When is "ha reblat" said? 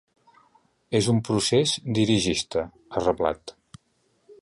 2.97-3.59